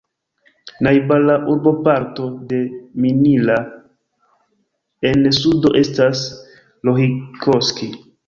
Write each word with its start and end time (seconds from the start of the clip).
Najbara 0.85 1.35
urboparto 1.55 2.25
de 2.53 2.61
Mannila 3.03 3.59
en 5.11 5.29
sudo 5.41 5.75
estas 5.83 6.25
Lohikoski. 6.91 7.93